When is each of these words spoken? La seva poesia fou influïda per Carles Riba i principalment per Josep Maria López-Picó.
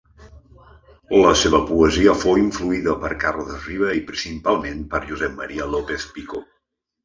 La 1.17 1.33
seva 1.41 1.59
poesia 1.67 2.15
fou 2.23 2.41
influïda 2.45 2.97
per 3.05 3.13
Carles 3.27 3.69
Riba 3.69 3.93
i 4.01 4.03
principalment 4.11 4.83
per 4.95 5.05
Josep 5.15 5.41
Maria 5.45 5.73
López-Picó. 5.79 6.47